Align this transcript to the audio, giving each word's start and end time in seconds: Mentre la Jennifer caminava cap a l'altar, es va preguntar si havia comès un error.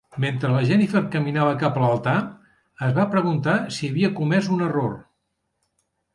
Mentre 0.21 0.49
la 0.51 0.61
Jennifer 0.69 1.01
caminava 1.15 1.51
cap 1.63 1.77
a 1.77 1.83
l'altar, 1.83 2.15
es 2.89 2.97
va 2.97 3.07
preguntar 3.13 3.59
si 3.77 3.93
havia 3.93 4.11
comès 4.23 4.51
un 4.59 4.67
error. 4.71 4.99